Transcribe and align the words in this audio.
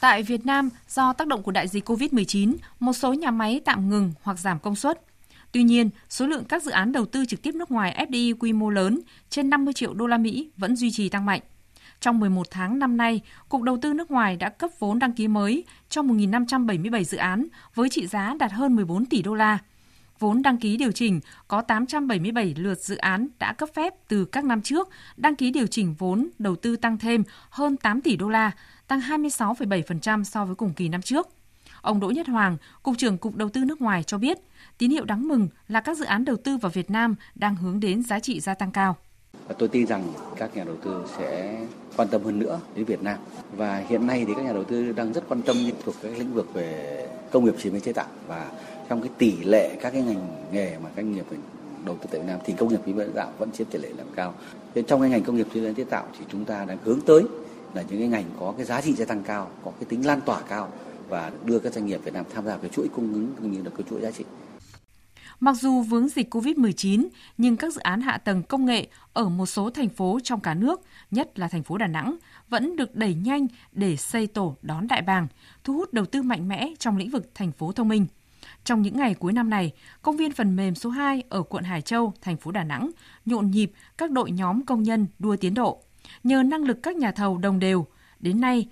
Tại 0.00 0.22
Việt 0.22 0.46
Nam, 0.46 0.70
do 0.88 1.12
tác 1.12 1.26
động 1.26 1.42
của 1.42 1.52
đại 1.52 1.68
dịch 1.68 1.90
COVID-19, 1.90 2.54
một 2.80 2.92
số 2.92 3.12
nhà 3.12 3.30
máy 3.30 3.60
tạm 3.64 3.90
ngừng 3.90 4.12
hoặc 4.22 4.38
giảm 4.38 4.58
công 4.58 4.76
suất. 4.76 5.00
Tuy 5.52 5.62
nhiên, 5.62 5.90
số 6.08 6.26
lượng 6.26 6.44
các 6.44 6.62
dự 6.62 6.70
án 6.70 6.92
đầu 6.92 7.06
tư 7.06 7.24
trực 7.26 7.42
tiếp 7.42 7.54
nước 7.54 7.70
ngoài 7.70 8.06
FDI 8.10 8.34
quy 8.38 8.52
mô 8.52 8.70
lớn 8.70 9.00
trên 9.30 9.50
50 9.50 9.74
triệu 9.74 9.94
đô 9.94 10.06
la 10.06 10.18
Mỹ 10.18 10.50
vẫn 10.56 10.76
duy 10.76 10.90
trì 10.90 11.08
tăng 11.08 11.26
mạnh. 11.26 11.40
Trong 12.00 12.20
11 12.20 12.50
tháng 12.50 12.78
năm 12.78 12.96
nay, 12.96 13.20
Cục 13.48 13.62
Đầu 13.62 13.78
tư 13.82 13.92
nước 13.92 14.10
ngoài 14.10 14.36
đã 14.36 14.48
cấp 14.48 14.70
vốn 14.78 14.98
đăng 14.98 15.12
ký 15.12 15.28
mới 15.28 15.64
cho 15.88 16.02
1.577 16.02 17.04
dự 17.04 17.18
án 17.18 17.46
với 17.74 17.88
trị 17.88 18.06
giá 18.06 18.34
đạt 18.38 18.52
hơn 18.52 18.76
14 18.76 19.06
tỷ 19.06 19.22
đô 19.22 19.34
la. 19.34 19.58
Vốn 20.18 20.42
đăng 20.42 20.58
ký 20.58 20.76
điều 20.76 20.92
chỉnh 20.92 21.20
có 21.48 21.62
877 21.62 22.54
lượt 22.58 22.78
dự 22.80 22.96
án 22.96 23.28
đã 23.38 23.52
cấp 23.52 23.68
phép 23.74 23.94
từ 24.08 24.24
các 24.24 24.44
năm 24.44 24.62
trước, 24.62 24.88
đăng 25.16 25.36
ký 25.36 25.50
điều 25.50 25.66
chỉnh 25.66 25.94
vốn 25.98 26.28
đầu 26.38 26.56
tư 26.56 26.76
tăng 26.76 26.98
thêm 26.98 27.22
hơn 27.50 27.76
8 27.76 28.00
tỷ 28.00 28.16
đô 28.16 28.28
la, 28.28 28.50
tăng 28.86 29.00
26,7% 29.00 30.24
so 30.24 30.44
với 30.44 30.54
cùng 30.54 30.72
kỳ 30.74 30.88
năm 30.88 31.02
trước. 31.02 31.28
Ông 31.82 32.00
Đỗ 32.00 32.10
Nhất 32.10 32.26
Hoàng, 32.26 32.56
Cục 32.82 32.98
trưởng 32.98 33.18
Cục 33.18 33.36
Đầu 33.36 33.48
tư 33.48 33.64
nước 33.64 33.80
ngoài 33.80 34.02
cho 34.02 34.18
biết, 34.18 34.38
tín 34.78 34.90
hiệu 34.90 35.04
đáng 35.04 35.28
mừng 35.28 35.48
là 35.68 35.80
các 35.80 35.96
dự 35.96 36.04
án 36.04 36.24
đầu 36.24 36.36
tư 36.36 36.56
vào 36.56 36.70
Việt 36.74 36.90
Nam 36.90 37.14
đang 37.34 37.56
hướng 37.56 37.80
đến 37.80 38.02
giá 38.02 38.20
trị 38.20 38.40
gia 38.40 38.54
tăng 38.54 38.72
cao. 38.72 38.96
Và 39.48 39.54
tôi 39.58 39.68
tin 39.68 39.86
rằng 39.86 40.12
các 40.36 40.56
nhà 40.56 40.64
đầu 40.64 40.76
tư 40.84 41.04
sẽ 41.18 41.58
quan 41.96 42.08
tâm 42.08 42.24
hơn 42.24 42.38
nữa 42.38 42.60
đến 42.76 42.84
Việt 42.84 43.02
Nam. 43.02 43.18
Và 43.52 43.84
hiện 43.88 44.06
nay 44.06 44.24
thì 44.26 44.32
các 44.36 44.42
nhà 44.42 44.52
đầu 44.52 44.64
tư 44.64 44.92
đang 44.92 45.12
rất 45.12 45.24
quan 45.28 45.42
tâm 45.42 45.56
thuộc 45.84 45.94
các 46.02 46.18
lĩnh 46.18 46.34
vực 46.34 46.54
về 46.54 47.08
công 47.30 47.44
nghiệp 47.44 47.54
chế 47.62 47.70
biến 47.70 47.80
chế 47.80 47.92
tạo 47.92 48.06
và 48.28 48.50
trong 48.88 49.00
cái 49.00 49.10
tỷ 49.18 49.36
lệ 49.44 49.76
các 49.80 49.90
cái 49.90 50.02
ngành 50.02 50.28
nghề 50.52 50.78
mà 50.78 50.88
các 50.96 51.02
doanh 51.02 51.12
nghiệp 51.12 51.24
đầu 51.84 51.96
tư 51.96 52.08
tại 52.10 52.20
Việt 52.20 52.26
Nam 52.26 52.40
thì 52.44 52.52
công 52.52 52.68
nghiệp 52.68 52.80
chế 52.86 52.92
biến 52.92 53.06
chế 53.06 53.12
tạo 53.14 53.32
vẫn 53.38 53.52
chiếm 53.52 53.66
tỷ 53.66 53.78
lệ 53.78 53.88
làm 53.98 54.06
cao. 54.14 54.34
Nên 54.74 54.84
trong 54.84 55.00
cái 55.00 55.10
ngành 55.10 55.22
công 55.22 55.36
nghiệp 55.36 55.46
chế 55.54 55.60
biến 55.60 55.74
chế 55.74 55.84
tạo 55.84 56.06
thì 56.18 56.24
chúng 56.32 56.44
ta 56.44 56.64
đang 56.64 56.78
hướng 56.84 57.00
tới 57.00 57.22
là 57.74 57.82
những 57.82 57.98
cái 57.98 58.08
ngành 58.08 58.24
có 58.40 58.54
cái 58.56 58.66
giá 58.66 58.80
trị 58.80 58.92
gia 58.92 59.04
tăng 59.04 59.22
cao, 59.22 59.50
có 59.64 59.70
cái 59.70 59.86
tính 59.88 60.06
lan 60.06 60.20
tỏa 60.20 60.40
cao 60.40 60.68
và 61.08 61.30
đưa 61.44 61.58
các 61.58 61.72
doanh 61.72 61.86
nghiệp 61.86 62.00
Việt 62.04 62.14
Nam 62.14 62.24
tham 62.34 62.46
gia 62.46 62.56
cái 62.56 62.70
chuỗi 62.70 62.88
cung 62.94 63.12
ứng 63.12 63.32
cũng 63.40 63.52
như 63.52 63.62
là 63.62 63.70
cái 63.76 63.86
chuỗi 63.90 64.00
giá 64.00 64.10
trị. 64.10 64.24
Mặc 65.40 65.56
dù 65.56 65.82
vướng 65.82 66.08
dịch 66.08 66.34
COVID-19, 66.34 67.08
nhưng 67.38 67.56
các 67.56 67.74
dự 67.74 67.80
án 67.80 68.00
hạ 68.00 68.18
tầng 68.18 68.42
công 68.42 68.64
nghệ 68.64 68.86
ở 69.12 69.28
một 69.28 69.46
số 69.46 69.70
thành 69.70 69.88
phố 69.88 70.18
trong 70.24 70.40
cả 70.40 70.54
nước, 70.54 70.80
nhất 71.10 71.38
là 71.38 71.48
thành 71.48 71.62
phố 71.62 71.78
Đà 71.78 71.86
Nẵng, 71.86 72.16
vẫn 72.48 72.76
được 72.76 72.94
đẩy 72.94 73.14
nhanh 73.14 73.46
để 73.72 73.96
xây 73.96 74.26
tổ 74.26 74.56
đón 74.62 74.88
đại 74.88 75.02
bàng, 75.02 75.26
thu 75.64 75.74
hút 75.74 75.92
đầu 75.92 76.06
tư 76.06 76.22
mạnh 76.22 76.48
mẽ 76.48 76.68
trong 76.78 76.96
lĩnh 76.96 77.10
vực 77.10 77.30
thành 77.34 77.52
phố 77.52 77.72
thông 77.72 77.88
minh. 77.88 78.06
Trong 78.64 78.82
những 78.82 78.96
ngày 78.96 79.14
cuối 79.14 79.32
năm 79.32 79.50
này, 79.50 79.72
công 80.02 80.16
viên 80.16 80.32
phần 80.32 80.56
mềm 80.56 80.74
số 80.74 80.90
2 80.90 81.22
ở 81.28 81.42
quận 81.42 81.64
Hải 81.64 81.82
Châu, 81.82 82.12
thành 82.20 82.36
phố 82.36 82.50
Đà 82.50 82.64
Nẵng 82.64 82.90
nhộn 83.26 83.50
nhịp 83.50 83.72
các 83.98 84.10
đội 84.10 84.30
nhóm 84.30 84.64
công 84.64 84.82
nhân 84.82 85.06
đua 85.18 85.36
tiến 85.36 85.54
độ. 85.54 85.82
Nhờ 86.24 86.42
năng 86.42 86.64
lực 86.64 86.78
các 86.82 86.96
nhà 86.96 87.12
thầu 87.12 87.38
đồng 87.38 87.58
đều, 87.58 87.86
đến 88.20 88.40
nay, 88.40 88.68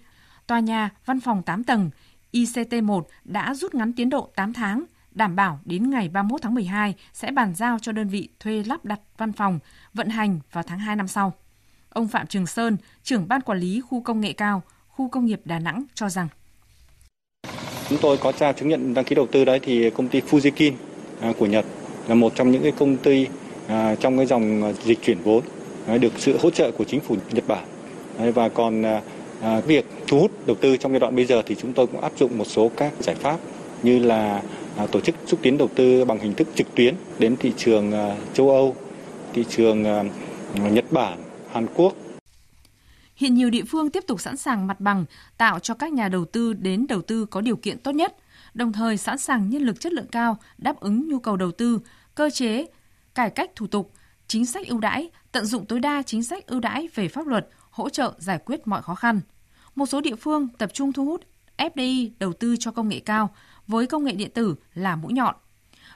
tòa 0.46 0.60
nhà 0.60 0.90
văn 1.06 1.20
phòng 1.20 1.42
8 1.42 1.64
tầng 1.64 1.90
ICT1 2.32 3.02
đã 3.24 3.54
rút 3.54 3.74
ngắn 3.74 3.92
tiến 3.92 4.10
độ 4.10 4.30
8 4.36 4.52
tháng, 4.52 4.84
đảm 5.16 5.36
bảo 5.36 5.60
đến 5.64 5.90
ngày 5.90 6.08
31 6.08 6.42
tháng 6.42 6.54
12 6.54 6.94
sẽ 7.12 7.30
bàn 7.30 7.54
giao 7.54 7.78
cho 7.82 7.92
đơn 7.92 8.08
vị 8.08 8.28
thuê 8.40 8.62
lắp 8.66 8.84
đặt 8.84 9.00
văn 9.18 9.32
phòng, 9.32 9.58
vận 9.94 10.08
hành 10.08 10.40
vào 10.52 10.64
tháng 10.66 10.78
2 10.78 10.96
năm 10.96 11.08
sau. 11.08 11.32
Ông 11.88 12.08
Phạm 12.08 12.26
Trường 12.26 12.46
Sơn, 12.46 12.76
trưởng 13.02 13.28
ban 13.28 13.40
quản 13.40 13.58
lý 13.58 13.80
khu 13.80 14.00
công 14.00 14.20
nghệ 14.20 14.32
cao, 14.32 14.62
khu 14.88 15.08
công 15.08 15.26
nghiệp 15.26 15.40
Đà 15.44 15.58
Nẵng 15.58 15.84
cho 15.94 16.08
rằng 16.08 16.28
Chúng 17.88 17.98
tôi 18.02 18.16
có 18.16 18.32
trao 18.32 18.52
chứng 18.52 18.68
nhận 18.68 18.94
đăng 18.94 19.04
ký 19.04 19.14
đầu 19.14 19.26
tư 19.26 19.44
đấy 19.44 19.60
thì 19.62 19.90
công 19.90 20.08
ty 20.08 20.20
Fujikin 20.20 20.72
à, 21.20 21.32
của 21.38 21.46
Nhật 21.46 21.64
là 22.08 22.14
một 22.14 22.32
trong 22.34 22.50
những 22.50 22.62
cái 22.62 22.72
công 22.72 22.96
ty 22.96 23.26
à, 23.68 23.94
trong 23.94 24.16
cái 24.16 24.26
dòng 24.26 24.72
dịch 24.84 24.98
chuyển 25.02 25.18
vốn 25.24 25.44
à, 25.86 25.98
được 25.98 26.12
sự 26.18 26.38
hỗ 26.42 26.50
trợ 26.50 26.70
của 26.70 26.84
chính 26.84 27.00
phủ 27.00 27.16
Nhật 27.32 27.44
Bản. 27.48 27.64
Và 28.34 28.48
còn 28.48 28.84
việc 29.66 29.84
thu 30.06 30.20
hút 30.20 30.46
đầu 30.46 30.56
tư 30.60 30.76
trong 30.76 30.92
giai 30.92 31.00
đoạn 31.00 31.16
bây 31.16 31.24
giờ 31.24 31.42
thì 31.46 31.54
chúng 31.54 31.72
tôi 31.72 31.86
cũng 31.86 32.00
áp 32.00 32.12
dụng 32.18 32.38
một 32.38 32.44
số 32.44 32.70
các 32.76 32.92
giải 33.00 33.14
pháp 33.14 33.40
như 33.82 33.98
là 33.98 34.42
À, 34.76 34.86
tổ 34.86 35.00
chức 35.00 35.14
xúc 35.26 35.40
tiến 35.42 35.58
đầu 35.58 35.70
tư 35.74 36.04
bằng 36.04 36.18
hình 36.18 36.34
thức 36.34 36.48
trực 36.54 36.74
tuyến 36.74 36.94
đến 37.18 37.36
thị 37.36 37.52
trường 37.56 37.92
à, 37.92 38.16
châu 38.34 38.50
Âu, 38.50 38.76
thị 39.32 39.44
trường 39.48 39.84
à, 39.84 40.04
Nhật 40.54 40.92
Bản, 40.92 41.18
Hàn 41.52 41.66
Quốc 41.74 41.94
Hiện 43.16 43.34
nhiều 43.34 43.50
địa 43.50 43.64
phương 43.68 43.90
tiếp 43.90 44.04
tục 44.06 44.20
sẵn 44.20 44.36
sàng 44.36 44.66
mặt 44.66 44.80
bằng, 44.80 45.04
tạo 45.38 45.58
cho 45.58 45.74
các 45.74 45.92
nhà 45.92 46.08
đầu 46.08 46.24
tư 46.24 46.52
đến 46.52 46.86
đầu 46.88 47.02
tư 47.02 47.26
có 47.26 47.40
điều 47.40 47.56
kiện 47.56 47.78
tốt 47.78 47.92
nhất, 47.92 48.16
đồng 48.54 48.72
thời 48.72 48.96
sẵn 48.96 49.18
sàng 49.18 49.50
nhân 49.50 49.62
lực 49.62 49.80
chất 49.80 49.92
lượng 49.92 50.06
cao 50.12 50.36
đáp 50.58 50.80
ứng 50.80 51.08
nhu 51.08 51.18
cầu 51.18 51.36
đầu 51.36 51.52
tư, 51.52 51.80
cơ 52.14 52.30
chế, 52.30 52.66
cải 53.14 53.30
cách 53.30 53.50
thủ 53.56 53.66
tục, 53.66 53.92
chính 54.28 54.46
sách 54.46 54.66
ưu 54.66 54.80
đãi, 54.80 55.10
tận 55.32 55.46
dụng 55.46 55.66
tối 55.66 55.80
đa 55.80 56.02
chính 56.02 56.22
sách 56.22 56.46
ưu 56.46 56.60
đãi 56.60 56.88
về 56.94 57.08
pháp 57.08 57.26
luật, 57.26 57.48
hỗ 57.70 57.88
trợ 57.88 58.14
giải 58.18 58.38
quyết 58.44 58.66
mọi 58.66 58.82
khó 58.82 58.94
khăn. 58.94 59.20
Một 59.74 59.86
số 59.86 60.00
địa 60.00 60.16
phương 60.16 60.48
tập 60.58 60.70
trung 60.74 60.92
thu 60.92 61.04
hút 61.04 61.22
FDI 61.56 62.10
đầu 62.18 62.32
tư 62.32 62.56
cho 62.60 62.70
công 62.70 62.88
nghệ 62.88 63.00
cao 63.00 63.34
với 63.66 63.86
công 63.86 64.04
nghệ 64.04 64.12
điện 64.12 64.30
tử 64.34 64.54
là 64.74 64.96
mũi 64.96 65.12
nhọn. 65.12 65.34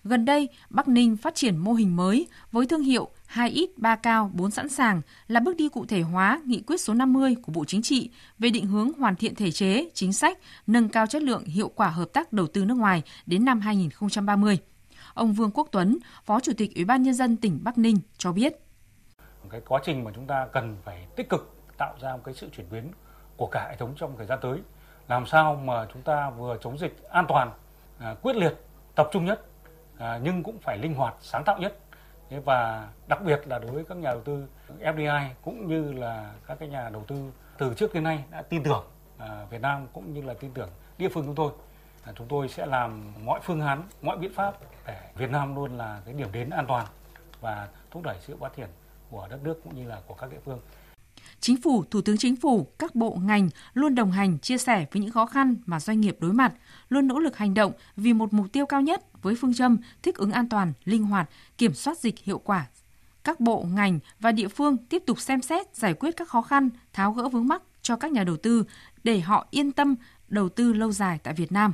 Gần 0.05 0.25
đây, 0.25 0.49
Bắc 0.71 0.89
Ninh 0.89 1.17
phát 1.17 1.35
triển 1.35 1.57
mô 1.57 1.73
hình 1.73 1.97
mới 1.97 2.27
với 2.53 2.67
thương 2.67 2.83
hiệu 2.83 3.09
2 3.27 3.51
ít 3.51 3.71
3 3.77 3.97
cao 3.97 4.31
4 4.35 4.51
sẵn 4.51 4.69
sàng 4.69 5.03
là 5.29 5.41
bước 5.41 5.57
đi 5.57 5.69
cụ 5.69 5.87
thể 5.87 6.01
hóa 6.01 6.41
nghị 6.45 6.63
quyết 6.67 6.81
số 6.81 6.95
50 6.95 7.37
của 7.43 7.53
Bộ 7.53 7.65
Chính 7.65 7.83
trị 7.83 8.11
về 8.39 8.51
định 8.51 8.67
hướng 8.67 8.93
hoàn 8.93 9.17
thiện 9.17 9.35
thể 9.35 9.51
chế, 9.51 9.91
chính 9.95 10.13
sách, 10.13 10.39
nâng 10.67 10.89
cao 10.89 11.07
chất 11.07 11.23
lượng 11.23 11.45
hiệu 11.45 11.69
quả 11.69 11.89
hợp 11.89 12.09
tác 12.13 12.33
đầu 12.33 12.47
tư 12.47 12.65
nước 12.65 12.75
ngoài 12.75 13.03
đến 13.27 13.45
năm 13.45 13.61
2030. 13.61 14.59
Ông 15.15 15.33
Vương 15.33 15.51
Quốc 15.51 15.69
Tuấn, 15.73 15.99
Phó 16.25 16.41
Chủ 16.41 16.53
tịch 16.57 16.75
Ủy 16.75 16.85
ban 16.85 17.03
Nhân 17.03 17.15
dân 17.15 17.37
tỉnh 17.37 17.61
Bắc 17.63 17.79
Ninh 17.79 17.97
cho 18.19 18.33
biết. 18.33 18.53
Cái 19.51 19.61
quá 19.69 19.81
trình 19.85 20.05
mà 20.05 20.11
chúng 20.15 20.27
ta 20.27 20.47
cần 20.53 20.77
phải 20.85 21.07
tích 21.17 21.29
cực 21.29 21.57
tạo 21.79 21.95
ra 22.01 22.13
một 22.13 22.23
cái 22.25 22.35
sự 22.35 22.49
chuyển 22.57 22.67
biến 22.71 22.85
của 23.37 23.49
cả 23.53 23.69
hệ 23.71 23.77
thống 23.77 23.95
trong 23.97 24.15
thời 24.17 24.27
gian 24.27 24.39
tới. 24.43 24.59
Làm 25.11 25.27
sao 25.27 25.55
mà 25.55 25.87
chúng 25.93 26.03
ta 26.03 26.31
vừa 26.31 26.57
chống 26.61 26.79
dịch 26.79 27.09
an 27.09 27.27
toàn, 27.29 27.51
à, 27.99 28.15
quyết 28.23 28.37
liệt, 28.37 28.55
tập 28.95 29.09
trung 29.13 29.25
nhất, 29.25 29.41
à, 29.99 30.21
nhưng 30.23 30.43
cũng 30.43 30.59
phải 30.59 30.79
linh 30.79 30.95
hoạt, 30.95 31.15
sáng 31.21 31.45
tạo 31.45 31.59
nhất 31.59 31.79
Thế 32.31 32.41
và 32.41 32.89
đặc 33.09 33.23
biệt 33.23 33.41
là 33.47 33.59
đối 33.59 33.71
với 33.71 33.85
các 33.85 33.97
nhà 33.97 34.11
đầu 34.11 34.21
tư 34.21 34.47
FDI 34.81 35.29
cũng 35.43 35.69
như 35.69 35.93
là 35.93 36.33
các 36.47 36.59
cái 36.59 36.69
nhà 36.69 36.89
đầu 36.89 37.05
tư 37.07 37.33
từ 37.59 37.75
trước 37.75 37.95
đến 37.95 38.05
nay 38.05 38.25
đã 38.31 38.43
tin 38.43 38.63
tưởng 38.63 38.85
à, 39.19 39.47
Việt 39.51 39.61
Nam 39.61 39.87
cũng 39.93 40.13
như 40.13 40.23
là 40.23 40.35
tin 40.35 40.51
tưởng 40.55 40.69
địa 40.99 41.09
phương 41.09 41.25
chúng 41.25 41.35
tôi. 41.35 41.53
À, 42.05 42.13
chúng 42.17 42.29
tôi 42.29 42.49
sẽ 42.49 42.67
làm 42.67 43.13
mọi 43.25 43.41
phương 43.43 43.61
án, 43.61 43.83
mọi 44.03 44.17
biện 44.17 44.33
pháp 44.35 44.55
để 44.87 45.01
Việt 45.15 45.31
Nam 45.31 45.57
luôn 45.57 45.79
là 45.79 46.01
cái 46.05 46.15
điểm 46.15 46.29
đến 46.33 46.51
an 46.51 46.67
toàn 46.67 46.87
và 47.41 47.69
thúc 47.91 48.03
đẩy 48.03 48.17
sự 48.21 48.37
phát 48.41 48.57
triển 48.57 48.69
của 49.11 49.29
đất 49.31 49.39
nước 49.43 49.61
cũng 49.65 49.75
như 49.75 49.89
là 49.89 50.01
của 50.07 50.15
các 50.15 50.31
địa 50.31 50.41
phương. 50.45 50.61
Chính 51.41 51.57
phủ, 51.57 51.85
Thủ 51.91 52.01
tướng 52.01 52.17
Chính 52.17 52.37
phủ, 52.37 52.67
các 52.79 52.95
bộ 52.95 53.19
ngành 53.25 53.49
luôn 53.75 53.95
đồng 53.95 54.13
hành, 54.13 54.39
chia 54.39 54.59
sẻ 54.59 54.87
với 54.93 55.03
những 55.03 55.11
khó 55.11 55.27
khăn 55.27 55.57
mà 55.67 55.81
doanh 55.81 56.01
nghiệp 56.01 56.17
đối 56.21 56.33
mặt, 56.33 56.53
luôn 56.89 57.07
nỗ 57.07 57.19
lực 57.19 57.37
hành 57.37 57.55
động 57.55 57.73
vì 57.97 58.13
một 58.13 58.33
mục 58.33 58.53
tiêu 58.53 58.67
cao 58.67 58.81
nhất 58.81 59.23
với 59.23 59.35
phương 59.35 59.55
châm 59.55 59.79
thích 60.03 60.17
ứng 60.17 60.33
an 60.33 60.49
toàn, 60.49 60.73
linh 60.85 61.05
hoạt, 61.05 61.31
kiểm 61.59 61.75
soát 61.75 61.99
dịch 61.99 62.19
hiệu 62.19 62.39
quả. 62.39 62.67
Các 63.25 63.41
bộ, 63.41 63.67
ngành 63.75 63.99
và 64.21 64.33
địa 64.33 64.49
phương 64.49 64.77
tiếp 64.77 65.03
tục 65.07 65.21
xem 65.21 65.43
xét 65.43 65.77
giải 65.77 65.95
quyết 65.95 66.17
các 66.17 66.29
khó 66.29 66.43
khăn, 66.43 66.69
tháo 66.93 67.13
gỡ 67.13 67.29
vướng 67.29 67.49
mắc 67.49 67.63
cho 67.83 67.97
các 67.97 68.13
nhà 68.13 68.25
đầu 68.25 68.37
tư 68.37 68.65
để 69.05 69.21
họ 69.21 69.47
yên 69.51 69.73
tâm 69.73 69.95
đầu 70.29 70.49
tư 70.49 70.73
lâu 70.73 70.93
dài 70.93 71.19
tại 71.23 71.35
Việt 71.35 71.53
Nam. 71.53 71.73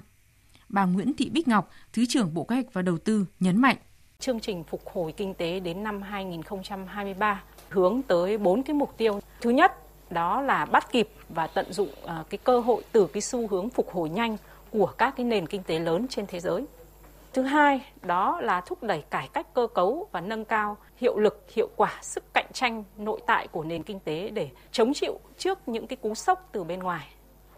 Bà 0.68 0.84
Nguyễn 0.84 1.12
Thị 1.14 1.30
Bích 1.30 1.48
Ngọc, 1.48 1.70
Thứ 1.92 2.06
trưởng 2.08 2.34
Bộ 2.34 2.44
Kế 2.44 2.54
hoạch 2.54 2.72
và 2.72 2.82
Đầu 2.82 2.98
tư 2.98 3.26
nhấn 3.40 3.60
mạnh. 3.60 3.76
Chương 4.18 4.40
trình 4.40 4.64
phục 4.64 4.88
hồi 4.88 5.12
kinh 5.12 5.34
tế 5.34 5.60
đến 5.60 5.82
năm 5.82 6.02
2023 6.02 7.42
hướng 7.68 8.02
tới 8.02 8.38
bốn 8.38 8.62
cái 8.62 8.74
mục 8.74 8.96
tiêu. 8.96 9.20
Thứ 9.40 9.50
nhất, 9.50 9.72
đó 10.10 10.42
là 10.42 10.64
bắt 10.64 10.92
kịp 10.92 11.08
và 11.28 11.46
tận 11.46 11.72
dụng 11.72 11.88
à, 12.06 12.24
cái 12.30 12.38
cơ 12.44 12.60
hội 12.60 12.82
từ 12.92 13.06
cái 13.06 13.20
xu 13.20 13.48
hướng 13.48 13.70
phục 13.70 13.90
hồi 13.90 14.08
nhanh 14.08 14.36
của 14.72 14.86
các 14.86 15.14
cái 15.16 15.26
nền 15.26 15.46
kinh 15.46 15.62
tế 15.62 15.78
lớn 15.78 16.06
trên 16.08 16.26
thế 16.26 16.40
giới. 16.40 16.64
Thứ 17.32 17.42
hai, 17.42 17.80
đó 18.02 18.40
là 18.40 18.60
thúc 18.60 18.82
đẩy 18.82 19.02
cải 19.10 19.28
cách 19.32 19.54
cơ 19.54 19.66
cấu 19.74 20.08
và 20.12 20.20
nâng 20.20 20.44
cao 20.44 20.76
hiệu 20.96 21.18
lực, 21.18 21.44
hiệu 21.54 21.68
quả, 21.76 21.98
sức 22.02 22.24
cạnh 22.34 22.46
tranh 22.52 22.84
nội 22.96 23.20
tại 23.26 23.48
của 23.48 23.64
nền 23.64 23.82
kinh 23.82 24.00
tế 24.00 24.30
để 24.30 24.48
chống 24.72 24.94
chịu 24.94 25.20
trước 25.38 25.68
những 25.68 25.86
cái 25.86 25.96
cú 25.96 26.14
sốc 26.14 26.48
từ 26.52 26.64
bên 26.64 26.78
ngoài. 26.78 27.08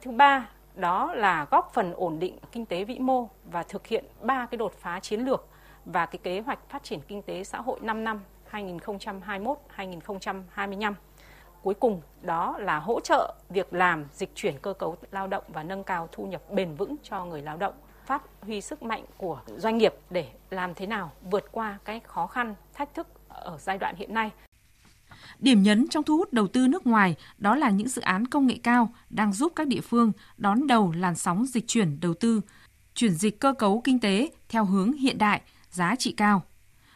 Thứ 0.00 0.10
ba, 0.10 0.48
đó 0.74 1.14
là 1.14 1.46
góp 1.50 1.70
phần 1.74 1.92
ổn 1.96 2.18
định 2.18 2.38
kinh 2.52 2.66
tế 2.66 2.84
vĩ 2.84 2.98
mô 2.98 3.28
và 3.44 3.62
thực 3.62 3.86
hiện 3.86 4.04
ba 4.22 4.46
cái 4.50 4.58
đột 4.58 4.72
phá 4.80 5.00
chiến 5.00 5.20
lược 5.20 5.46
và 5.92 6.06
cái 6.06 6.18
kế 6.22 6.40
hoạch 6.40 6.58
phát 6.70 6.84
triển 6.84 7.00
kinh 7.08 7.22
tế 7.22 7.44
xã 7.44 7.60
hội 7.60 7.78
5 7.82 8.04
năm 8.04 8.20
2021-2025. 8.50 10.94
Cuối 11.62 11.74
cùng 11.74 12.02
đó 12.22 12.58
là 12.58 12.78
hỗ 12.78 13.00
trợ 13.00 13.34
việc 13.48 13.74
làm, 13.74 14.04
dịch 14.12 14.30
chuyển 14.34 14.58
cơ 14.58 14.72
cấu 14.72 14.96
lao 15.10 15.26
động 15.26 15.44
và 15.48 15.62
nâng 15.62 15.84
cao 15.84 16.08
thu 16.12 16.26
nhập 16.26 16.50
bền 16.50 16.74
vững 16.74 16.96
cho 17.02 17.24
người 17.24 17.42
lao 17.42 17.56
động 17.56 17.74
phát 18.06 18.22
huy 18.40 18.60
sức 18.60 18.82
mạnh 18.82 19.04
của 19.16 19.40
doanh 19.56 19.78
nghiệp 19.78 19.94
để 20.10 20.28
làm 20.50 20.74
thế 20.74 20.86
nào 20.86 21.12
vượt 21.30 21.44
qua 21.52 21.78
cái 21.84 22.00
khó 22.00 22.26
khăn, 22.26 22.54
thách 22.74 22.94
thức 22.94 23.08
ở 23.28 23.58
giai 23.58 23.78
đoạn 23.78 23.96
hiện 23.96 24.14
nay. 24.14 24.30
Điểm 25.38 25.62
nhấn 25.62 25.88
trong 25.88 26.02
thu 26.02 26.16
hút 26.16 26.32
đầu 26.32 26.48
tư 26.48 26.68
nước 26.68 26.86
ngoài 26.86 27.16
đó 27.38 27.56
là 27.56 27.70
những 27.70 27.88
dự 27.88 28.02
án 28.02 28.26
công 28.26 28.46
nghệ 28.46 28.58
cao 28.62 28.88
đang 29.10 29.32
giúp 29.32 29.52
các 29.56 29.66
địa 29.66 29.80
phương 29.80 30.12
đón 30.36 30.66
đầu 30.66 30.92
làn 30.96 31.14
sóng 31.14 31.46
dịch 31.46 31.64
chuyển 31.66 32.00
đầu 32.00 32.14
tư, 32.14 32.40
chuyển 32.94 33.14
dịch 33.14 33.40
cơ 33.40 33.52
cấu 33.52 33.80
kinh 33.84 34.00
tế 34.00 34.30
theo 34.48 34.64
hướng 34.64 34.92
hiện 34.92 35.18
đại, 35.18 35.40
giá 35.78 35.96
trị 35.96 36.12
cao. 36.12 36.42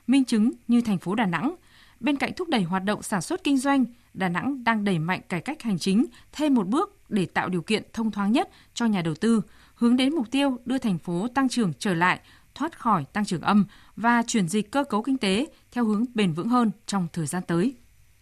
Minh 0.07 0.25
chứng 0.25 0.53
như 0.69 0.81
thành 0.81 0.99
phố 0.99 1.15
Đà 1.15 1.27
Nẵng, 1.27 1.55
bên 2.01 2.17
cạnh 2.17 2.33
thúc 2.37 2.49
đẩy 2.49 2.63
hoạt 2.63 2.85
động 2.85 3.03
sản 3.03 3.23
xuất 3.23 3.45
kinh 3.45 3.59
doanh, 3.59 3.85
Đà 4.15 4.29
Nẵng 4.29 4.65
đang 4.65 4.85
đẩy 4.85 4.99
mạnh 4.99 5.21
cải 5.29 5.41
cách 5.41 5.63
hành 5.63 5.79
chính 5.79 6.07
thêm 6.33 6.55
một 6.55 6.67
bước 6.67 6.99
để 7.09 7.27
tạo 7.27 7.49
điều 7.49 7.63
kiện 7.63 7.83
thông 7.93 8.11
thoáng 8.11 8.33
nhất 8.33 8.49
cho 8.75 8.87
nhà 8.87 9.03
đầu 9.03 9.15
tư, 9.15 9.43
hướng 9.75 9.97
đến 9.97 10.15
mục 10.15 10.31
tiêu 10.31 10.59
đưa 10.65 10.79
thành 10.79 10.99
phố 10.99 11.29
tăng 11.35 11.49
trưởng 11.49 11.73
trở 11.79 11.95
lại, 11.95 12.21
thoát 12.55 12.79
khỏi 12.79 13.05
tăng 13.13 13.25
trưởng 13.25 13.41
âm 13.41 13.65
và 13.97 14.23
chuyển 14.27 14.49
dịch 14.49 14.71
cơ 14.71 14.85
cấu 14.85 15.03
kinh 15.03 15.19
tế 15.19 15.47
theo 15.73 15.85
hướng 15.85 16.05
bền 16.15 16.33
vững 16.33 16.49
hơn 16.49 16.71
trong 16.87 17.09
thời 17.13 17.27
gian 17.27 17.43
tới. 17.47 17.75